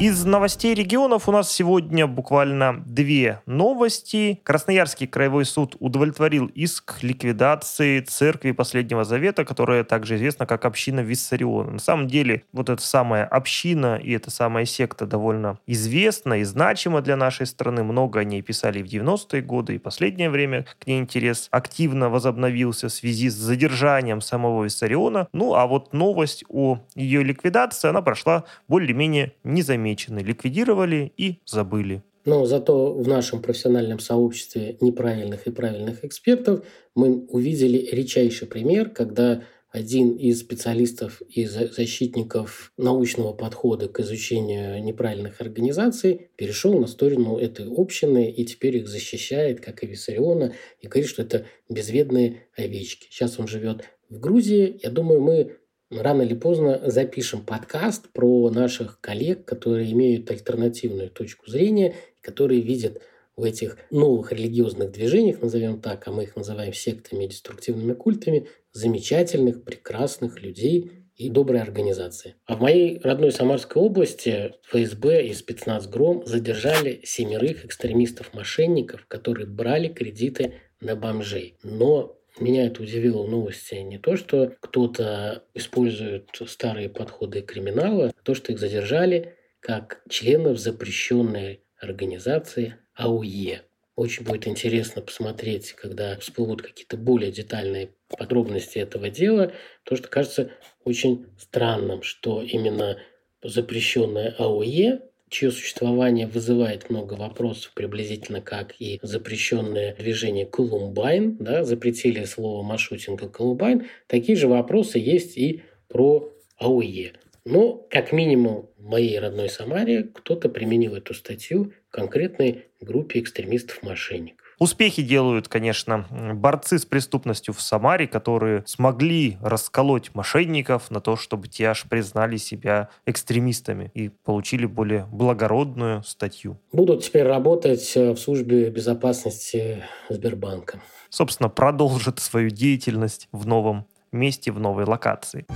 [0.00, 4.40] Из новостей регионов у нас сегодня буквально две новости.
[4.42, 11.70] Красноярский краевой суд удовлетворил иск ликвидации церкви Последнего Завета, которая также известна как община Виссариона.
[11.70, 17.00] На самом деле, вот эта самая община и эта самая секта довольно известна и значима
[17.00, 17.84] для нашей страны.
[17.84, 22.88] Много о ней писали в 90-е годы, и последнее время к ней интерес активно возобновился
[22.88, 25.28] в связи с задержанием самого Виссариона.
[25.32, 32.02] Ну, а вот новость о ее ликвидации, она прошла более-менее незаметно замечены, ликвидировали и забыли.
[32.24, 39.42] Но зато в нашем профессиональном сообществе неправильных и правильных экспертов мы увидели редчайший пример, когда
[39.70, 47.66] один из специалистов и защитников научного подхода к изучению неправильных организаций перешел на сторону этой
[47.68, 53.08] общины и теперь их защищает, как и Виссариона, и говорит, что это безведные овечки.
[53.10, 54.80] Сейчас он живет в Грузии.
[54.82, 55.56] Я думаю, мы
[56.00, 63.00] рано или поздно запишем подкаст про наших коллег, которые имеют альтернативную точку зрения, которые видят
[63.36, 68.48] в этих новых религиозных движениях, назовем так, а мы их называем сектами и деструктивными культами,
[68.72, 72.34] замечательных, прекрасных людей и доброй организации.
[72.46, 79.88] А в моей родной Самарской области ФСБ и спецназ «Гром» задержали семерых экстремистов-мошенников, которые брали
[79.88, 81.56] кредиты на бомжей.
[81.62, 88.22] Но меня это удивило в новости не то, что кто-то использует старые подходы криминала, а
[88.22, 93.62] то, что их задержали как членов запрещенной организации АУЕ.
[93.96, 99.52] Очень будет интересно посмотреть, когда всплывут какие-то более детальные подробности этого дела,
[99.84, 100.50] то, что кажется
[100.82, 102.98] очень странным, что именно
[103.42, 105.02] запрещенная АОЕ
[105.34, 113.28] чье существование вызывает много вопросов, приблизительно как и запрещенное движение Колумбайн, да, запретили слово маршрутинга
[113.28, 117.14] Колумбайн, такие же вопросы есть и про АОЕ.
[117.44, 124.43] Но, как минимум, в моей родной Самаре кто-то применил эту статью конкретной группе экстремистов-мошенников.
[124.58, 131.48] Успехи делают, конечно, борцы с преступностью в Самаре, которые смогли расколоть мошенников на то, чтобы
[131.48, 136.60] те аж признали себя экстремистами и получили более благородную статью.
[136.72, 140.80] Будут теперь работать э, в службе безопасности Сбербанка.
[141.10, 145.46] Собственно, продолжат свою деятельность в новом месте, в новой локации.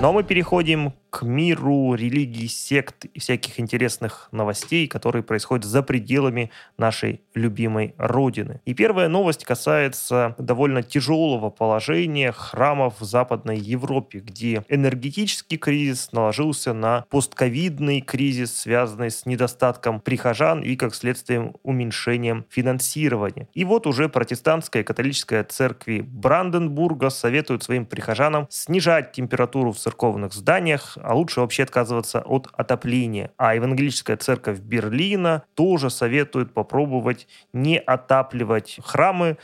[0.00, 6.50] Но мы переходим к миру религий, сект и всяких интересных новостей, которые происходят за пределами
[6.76, 8.60] нашей любимой Родины.
[8.64, 16.72] И первая новость касается довольно тяжелого положения храмов в Западной Европе, где энергетический кризис наложился
[16.72, 23.46] на постковидный кризис, связанный с недостатком прихожан и, как следствие, уменьшением финансирования.
[23.54, 30.32] И вот уже протестантская и католическая церкви Бранденбурга советуют своим прихожанам снижать температуру в церковных
[30.32, 33.30] зданиях, а лучше вообще отказываться от отопления.
[33.36, 39.36] А Евангелическая церковь Берлина тоже советует попробовать не отапливать храмы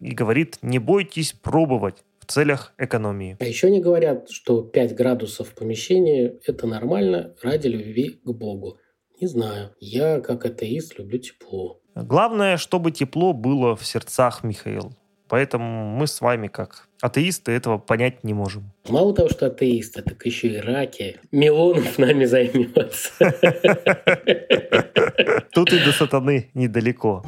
[0.00, 3.36] и говорит, не бойтесь пробовать в целях экономии.
[3.40, 8.78] А еще не говорят, что 5 градусов в помещении– это нормально ради любви к Богу.
[9.20, 9.74] Не знаю.
[9.80, 11.80] Я, как атеист, люблю тепло.
[11.94, 14.92] Главное, чтобы тепло было в сердцах, Михаил.
[15.30, 18.72] Поэтому мы с вами, как атеисты, этого понять не можем.
[18.88, 21.20] Мало того, что атеисты, так еще и раки.
[21.30, 23.12] Милонов нами займется.
[25.52, 27.24] Тут и до сатаны недалеко.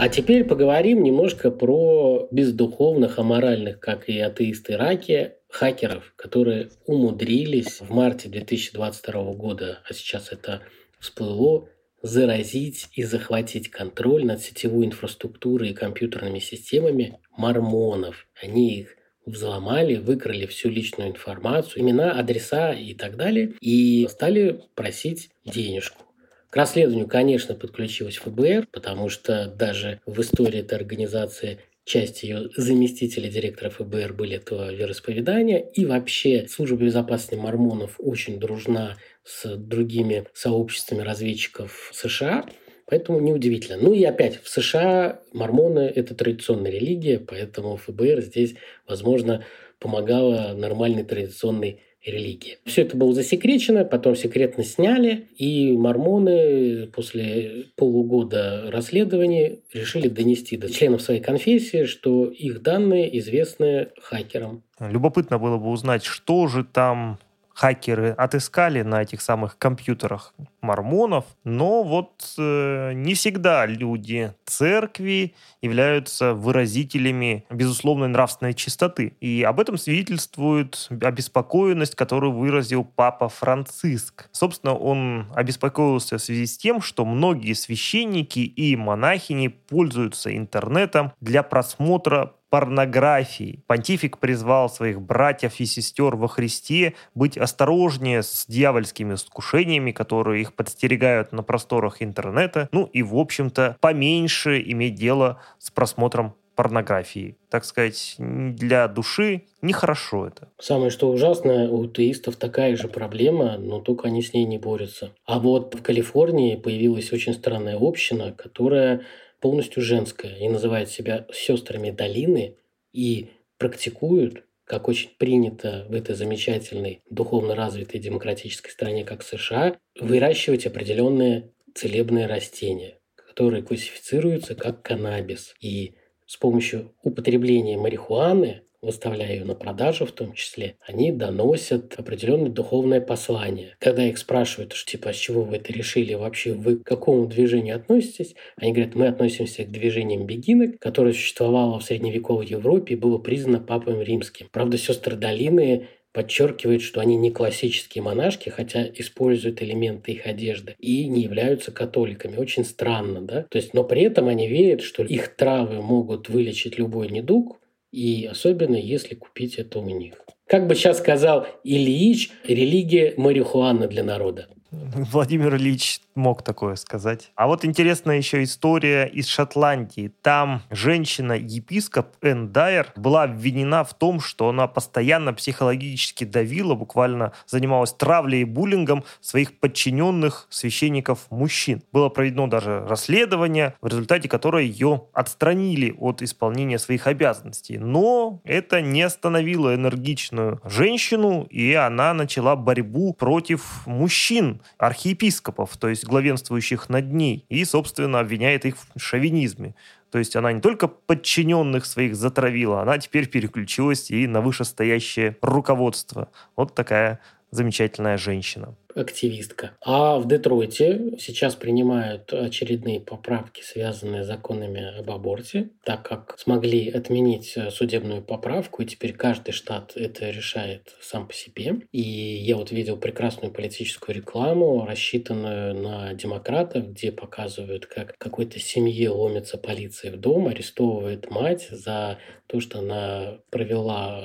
[0.00, 7.90] А теперь поговорим немножко про бездуховных, аморальных, как и атеисты раки, хакеров, которые умудрились в
[7.94, 10.62] марте 2022 года, а сейчас это
[10.98, 11.68] всплыло,
[12.02, 18.26] заразить и захватить контроль над сетевой инфраструктурой и компьютерными системами мормонов.
[18.40, 25.30] Они их взломали, выкрали всю личную информацию, имена, адреса и так далее, и стали просить
[25.44, 26.04] денежку.
[26.50, 33.28] К расследованию, конечно, подключилась ФБР, потому что даже в истории этой организации часть ее заместителей
[33.30, 35.58] директора ФБР были этого вероисповедания.
[35.58, 38.96] И вообще служба безопасности мормонов очень дружна
[39.28, 42.46] с другими сообществами разведчиков США.
[42.86, 43.76] Поэтому неудивительно.
[43.78, 48.54] Ну и опять, в США мормоны– это традиционная религия, поэтому ФБР здесь,
[48.88, 49.44] возможно,
[49.78, 52.58] помогала нормальной традиционной религии.
[52.64, 60.70] Все это было засекречено, потом секретно сняли, и мормоны после полугода расследований решили донести до
[60.72, 64.62] членов своей конфессии, что их данные известны хакерам.
[64.80, 67.18] Любопытно было бы узнать, что же там
[67.58, 76.34] хакеры отыскали на этих самых компьютерах мормонов, но вот э, не всегда люди церкви являются
[76.34, 79.14] выразителями безусловной нравственной чистоты.
[79.20, 84.28] И об этом свидетельствует обеспокоенность, которую выразил папа Франциск.
[84.30, 91.42] Собственно, он обеспокоился в связи с тем, что многие священники и монахини пользуются интернетом для
[91.42, 93.62] просмотра порнографии.
[93.66, 100.54] Понтифик призвал своих братьев и сестер во Христе быть осторожнее с дьявольскими искушениями, которые их
[100.54, 107.36] подстерегают на просторах интернета, ну и, в общем-то, поменьше иметь дело с просмотром порнографии.
[107.50, 110.48] Так сказать, для души нехорошо это.
[110.58, 115.12] Самое что ужасное, у теистов такая же проблема, но только они с ней не борются.
[115.24, 119.02] А вот в Калифорнии появилась очень странная община, которая
[119.40, 122.56] полностью женская и называет себя сестрами долины
[122.92, 130.66] и практикуют, как очень принято в этой замечательной духовно развитой демократической стране, как США, выращивать
[130.66, 135.54] определенные целебные растения, которые классифицируются как каннабис.
[135.60, 135.94] И
[136.26, 143.00] с помощью употребления марихуаны выставляя ее на продажу в том числе, они доносят определенное духовное
[143.00, 143.76] послание.
[143.78, 147.76] Когда их спрашивают, что типа, с чего вы это решили, вообще вы к какому движению
[147.76, 153.18] относитесь, они говорят, мы относимся к движениям бегинок, которое существовало в средневековой Европе и было
[153.18, 154.48] признано папой римским.
[154.52, 161.06] Правда, сестры Долины подчеркивают, что они не классические монашки, хотя используют элементы их одежды, и
[161.06, 162.36] не являются католиками.
[162.36, 163.42] Очень странно, да?
[163.50, 167.57] То есть, но при этом они верят, что их травы могут вылечить любой недуг,
[167.90, 170.14] и особенно если купить это у них.
[170.46, 174.48] Как бы сейчас сказал Ильич, религия марихуана для народа.
[175.12, 177.30] Владимир Ильич мог такое сказать.
[177.36, 180.12] А вот интересная еще история из Шотландии.
[180.22, 187.92] Там женщина-епископ Энн Дайер была обвинена в том, что она постоянно психологически давила, буквально занималась
[187.92, 191.82] травлей и буллингом своих подчиненных священников-мужчин.
[191.92, 197.78] Было проведено даже расследование, в результате которого ее отстранили от исполнения своих обязанностей.
[197.78, 206.04] Но это не остановило энергичную женщину, и она начала борьбу против мужчин, архиепископов, то есть
[206.04, 209.74] главенствующих над ней, и, собственно, обвиняет их в шовинизме.
[210.10, 216.28] То есть она не только подчиненных своих затравила, она теперь переключилась и на вышестоящее руководство.
[216.56, 219.72] Вот такая замечательная женщина активистка.
[219.80, 226.90] А в Детройте сейчас принимают очередные поправки, связанные с законами об аборте, так как смогли
[226.90, 231.76] отменить судебную поправку, и теперь каждый штат это решает сам по себе.
[231.92, 239.10] И я вот видел прекрасную политическую рекламу, рассчитанную на демократов, где показывают, как какой-то семье
[239.10, 242.18] ломится полиция в дом, арестовывает мать за
[242.48, 244.22] то, что она провела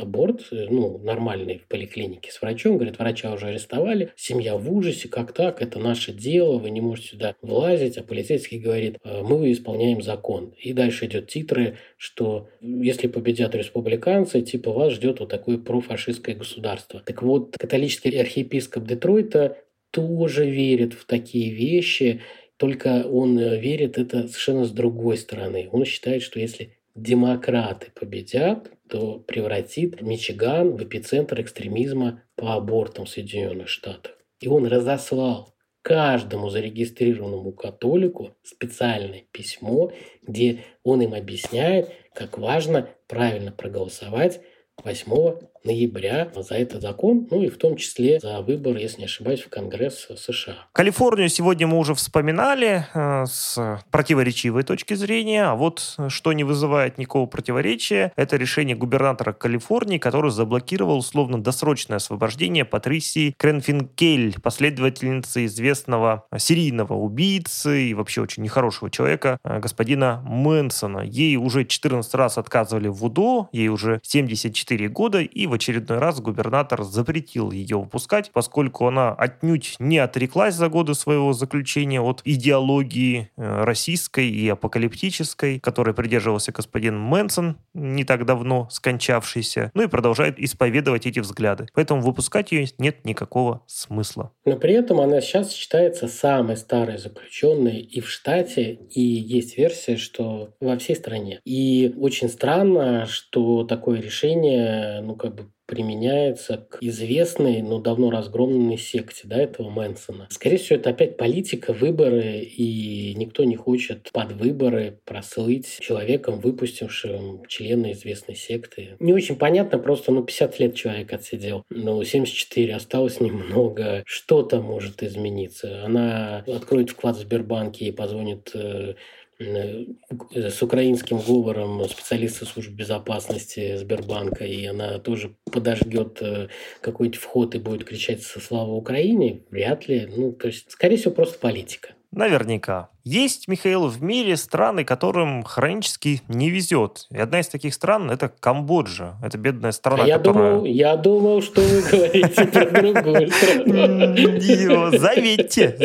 [0.00, 5.32] аборт, ну, нормальный в поликлинике с врачом, говорит, врача уже арестовали, семья в ужасе, как
[5.32, 10.02] так, это наше дело, вы не можете сюда влазить, а полицейский говорит, «Э, мы исполняем
[10.02, 10.54] закон.
[10.58, 17.00] И дальше идет титры, что если победят республиканцы, типа вас ждет вот такое профашистское государство.
[17.04, 19.58] Так вот, католический архиепископ Детройта
[19.90, 22.20] тоже верит в такие вещи,
[22.56, 25.68] только он э, верит это совершенно с другой стороны.
[25.72, 33.10] Он считает, что если демократы победят, то превратит Мичиган в эпицентр экстремизма по абортам в
[33.10, 34.12] Соединенных Штатах.
[34.40, 39.92] И он разослал каждому зарегистрированному католику специальное письмо,
[40.22, 44.40] где он им объясняет, как важно правильно проголосовать
[44.82, 49.40] 8 ноября за этот закон, ну и в том числе за выбор, если не ошибаюсь,
[49.40, 50.66] в Конгресс США.
[50.72, 56.98] Калифорнию сегодня мы уже вспоминали э, с противоречивой точки зрения, а вот что не вызывает
[56.98, 66.26] никакого противоречия, это решение губернатора Калифорнии, который заблокировал условно досрочное освобождение Патрисии Кренфинкель, последовательницы известного
[66.36, 71.00] серийного убийцы и вообще очень нехорошего человека, э, господина Мэнсона.
[71.00, 76.20] Ей уже 14 раз отказывали в УДО, ей уже 74 года, и в очередной раз
[76.20, 83.30] губернатор запретил ее выпускать, поскольку она отнюдь не отреклась за годы своего заключения от идеологии
[83.36, 90.40] э, российской и апокалиптической, которой придерживался господин Мэнсон, не так давно скончавшийся, ну и продолжает
[90.40, 91.68] исповедовать эти взгляды.
[91.72, 94.32] Поэтому выпускать ее нет никакого смысла.
[94.44, 99.96] Но при этом она сейчас считается самой старой заключенной и в штате, и есть версия,
[99.98, 101.40] что во всей стране.
[101.44, 108.10] И очень странно, что такое решение, ну, как бы бы применяется к известной, но давно
[108.10, 110.28] разгромленной секте да, этого Мэнсона.
[110.30, 117.46] Скорее всего, это опять политика, выборы, и никто не хочет под выборы прослыть человеком, выпустившим
[117.48, 118.96] члена известной секты.
[119.00, 124.02] Не очень понятно, просто ну 50 лет человек отсидел, но 74 осталось немного.
[124.06, 125.84] Что-то может измениться.
[125.84, 128.94] Она откроет вклад в Сбербанке и позвонит Э,
[129.38, 136.48] с украинским говором специалиста службы безопасности Сбербанка, и она тоже подожгет э,
[136.80, 140.08] какой-нибудь вход и будет кричать со слава Украине, вряд ли.
[140.16, 141.94] Ну, то есть, скорее всего, просто политика.
[142.14, 142.88] Наверняка.
[143.04, 147.06] Есть, Михаил, в мире страны, которым хронически не везет.
[147.10, 149.16] И одна из таких стран– это Камбоджа.
[149.22, 150.52] Это бедная страна, а я которая...
[150.52, 154.98] Думал, я думал, что вы говорите про другую страну.
[154.98, 155.76] Заметьте.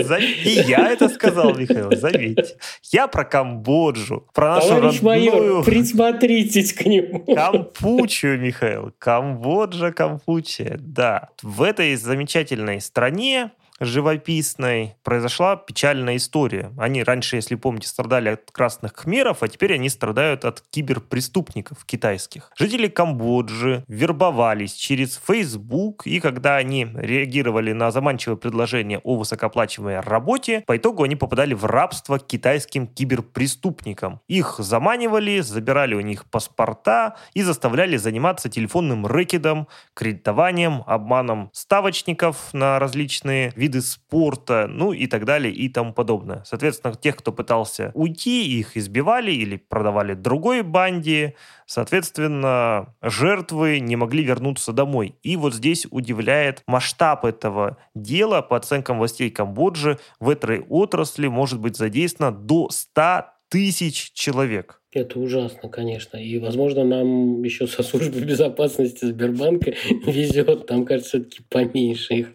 [0.46, 2.56] И я это сказал, Михаил, заметьте.
[2.84, 4.26] Я про Камбоджу.
[4.34, 7.26] Про нашу Товарищ майор, присмотритесь к нему.
[7.36, 8.94] Кампучию, Михаил.
[8.98, 10.78] Камбоджа, Кампучия.
[10.80, 11.30] Да.
[11.42, 16.72] В этой замечательной стране живописной произошла печальная история.
[16.78, 22.52] Они раньше, если помните, страдали от красных кхмеров, а теперь они страдают от киберпреступников китайских.
[22.58, 30.64] Жители Камбоджи вербовались через Facebook, и когда они реагировали на заманчивое предложение о высокооплачиваемой работе,
[30.68, 34.20] по итогу они попадали в рабство китайским киберпреступникам.
[34.28, 42.80] Их заманивали, забирали у них паспорта и заставляли заниматься телефонным рэкетом, кредитованием, обманом ставочников на
[42.80, 46.44] различные виды виды спорта, ну и так далее и тому подобное.
[46.46, 51.36] Соответственно, тех, кто пытался уйти, их избивали или продавали другой банде.
[51.66, 55.16] Соответственно, жертвы не могли вернуться домой.
[55.22, 58.42] И вот здесь удивляет масштаб этого дела.
[58.42, 64.79] По оценкам властей Камбоджи, в этой отрасли может быть задействовано до 100 тысяч человек.
[64.92, 66.18] Это ужасно, конечно.
[66.18, 69.76] И, возможно, нам еще со службой безопасности Сбербанка
[70.08, 70.66] везет.
[70.66, 72.28] Там, кажется, все-таки поменьше их.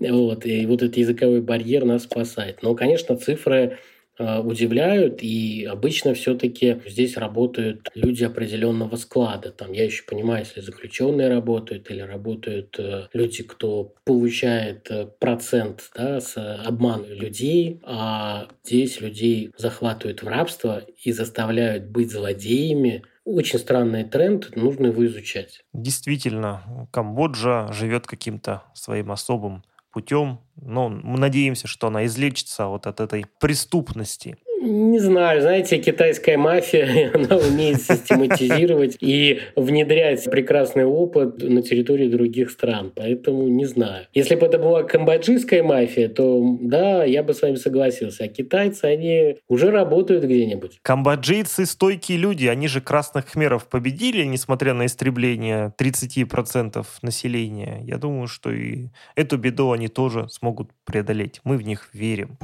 [0.00, 0.44] Вот.
[0.44, 2.62] И вот этот языковой барьер нас спасает.
[2.62, 3.78] Но, конечно, цифры
[4.18, 9.50] удивляют, и обычно все-таки здесь работают люди определенного склада.
[9.50, 15.90] Там я еще понимаю, если заключенные работают или работают э, люди, кто получает э, процент
[15.96, 23.58] да, с обмана людей, а здесь людей захватывают в рабство и заставляют быть злодеями, очень
[23.58, 25.64] странный тренд, нужно его изучать.
[25.72, 30.40] Действительно, Камбоджа живет каким-то своим особым путем.
[30.56, 34.36] Но мы надеемся, что она излечится вот от этой преступности.
[34.64, 42.50] Не знаю, знаете, китайская мафия, она умеет систематизировать и внедрять прекрасный опыт на территории других
[42.50, 44.06] стран, поэтому не знаю.
[44.14, 48.24] Если бы это была камбоджийская мафия, то да, я бы с вами согласился.
[48.24, 50.78] А китайцы, они уже работают где-нибудь.
[50.80, 57.80] Камбоджийцы стойкие люди, они же красных хмеров победили, несмотря на истребление 30% населения.
[57.84, 61.42] Я думаю, что и эту беду они тоже смогут преодолеть.
[61.44, 62.38] Мы в них верим.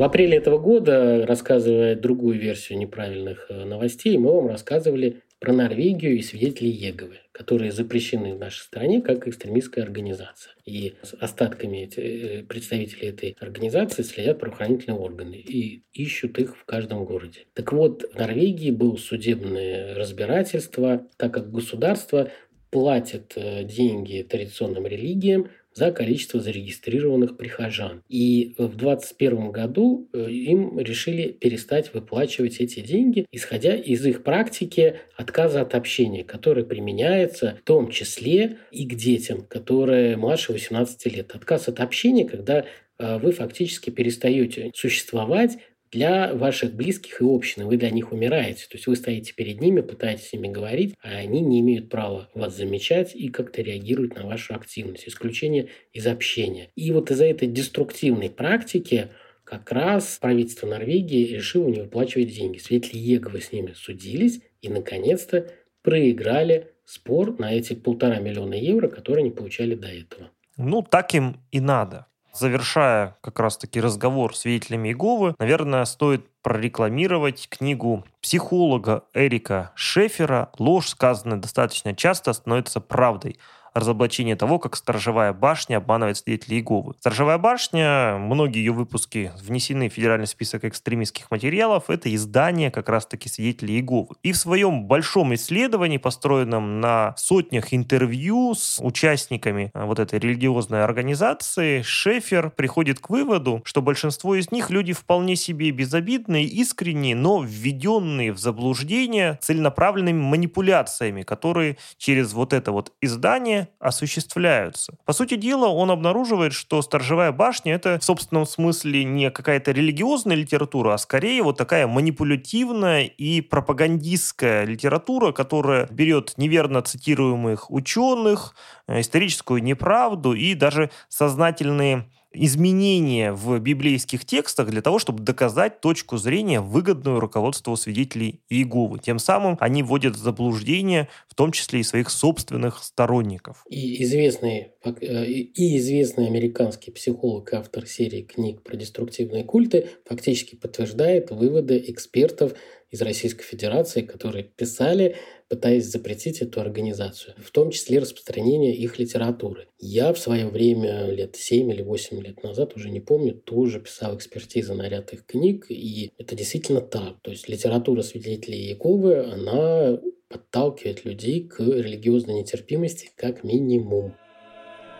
[0.00, 6.16] В апреле этого года, рассказывая другую версию неправильных э, новостей, мы вам рассказывали про Норвегию
[6.16, 10.54] и свидетелей Еговы, которые запрещены в нашей стране как экстремистская организация.
[10.64, 17.04] И с остатками э, представителей этой организации следят правоохранительные органы и ищут их в каждом
[17.04, 17.40] городе.
[17.52, 22.30] Так вот, в Норвегии было судебное разбирательство, так как государство
[22.70, 28.02] платит э, деньги традиционным религиям, за количество зарегистрированных прихожан.
[28.08, 34.96] И в 2021 году э, им решили перестать выплачивать эти деньги, исходя из их практики
[35.16, 41.32] отказа от общения, который применяется в том числе и к детям, которые младше 18 лет.
[41.34, 42.64] Отказ от общения, когда
[42.98, 45.58] э, вы фактически перестаете существовать
[45.92, 47.66] для ваших близких и общины.
[47.66, 48.66] Вы для них умираете.
[48.68, 52.28] То есть вы стоите перед ними, пытаетесь с ними говорить, а они не имеют права
[52.34, 55.08] вас замечать и как-то реагировать на вашу активность.
[55.08, 56.70] Исключение из общения.
[56.76, 59.08] И вот из-за этой деструктивной практики
[59.44, 62.58] как раз правительство Норвегии решило не выплачивать деньги.
[62.58, 65.50] Свидетели Еговы с ними судились и, наконец-то,
[65.82, 70.30] проиграли спор на эти полтора миллиона евро, которые они получали до этого.
[70.56, 72.06] Ну, так им и надо.
[72.32, 80.88] Завершая как раз-таки разговор с свидетелями Иеговы, наверное, стоит прорекламировать книгу психолога Эрика Шефера «Ложь,
[80.88, 83.38] сказанная достаточно часто, становится правдой».
[83.74, 86.94] Разоблачение того, как сторожевая башня обманывает свидетелей Иеговы.
[87.00, 93.28] Сторожевая башня, многие ее выпуски внесены в федеральный список экстремистских материалов, это издание как раз-таки
[93.28, 94.16] свидетелей Иеговы.
[94.22, 100.84] И в своем большом исследовании, построенном на сотнях интервью с участниками э, вот этой религиозной
[100.84, 107.42] организации, Шефер приходит к выводу, что большинство из них люди вполне себе безобидные, искренние, но
[107.42, 114.94] введенные в заблуждение целенаправленными манипуляциями, которые через вот это вот издание осуществляются.
[115.04, 120.36] По сути дела, он обнаруживает, что «Сторожевая башня»— это в собственном смысле не какая-то религиозная
[120.36, 128.54] литература, а скорее вот такая манипулятивная и пропагандистская литература, которая берет неверно цитируемых ученых,
[128.86, 136.16] э, историческую неправду и даже сознательные изменения в библейских текстах для того, чтобы доказать точку
[136.16, 138.98] зрения, выгодную руководству свидетелей Иеговы.
[138.98, 143.64] Тем самым они вводят в заблуждение, в том числе и своих собственных сторонников.
[143.68, 151.30] И известный, э, и известный американский психолог, автор серии книг про деструктивные культы, фактически подтверждает
[151.30, 152.52] выводы экспертов
[152.90, 155.16] из Российской Федерации, которые писали
[155.50, 159.66] пытаясь запретить эту организацию, в том числе распространение их литературы.
[159.80, 164.16] Я в свое время, лет 7 или 8 лет назад, уже не помню, тоже писал
[164.16, 167.20] экспертизы на ряд их книг, и это действительно так.
[167.22, 174.14] То есть литература свидетелей Иеговы, она подталкивает людей к религиозной нетерпимости как минимум.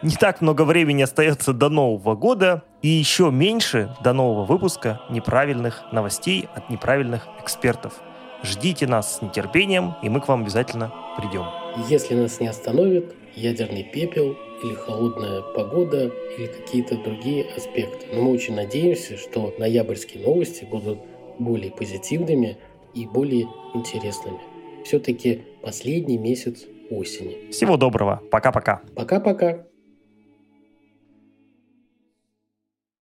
[0.02, 5.82] Не так много времени остается до Нового года, и еще меньше до нового выпуска неправильных
[5.92, 8.00] новостей от неправильных экспертов.
[8.42, 11.44] Ждите нас с нетерпением, и мы к вам обязательно придем.
[11.90, 18.06] Если нас не остановит ядерный пепел или холодная погода или какие-то другие аспекты.
[18.14, 20.98] Но мы очень надеемся, что ноябрьские новости будут
[21.38, 22.56] более позитивными
[22.94, 24.40] и более интересными.
[24.84, 27.50] Все-таки последний месяц осени.
[27.50, 28.22] Всего доброго.
[28.30, 28.80] Пока-пока.
[28.96, 29.66] Пока-пока.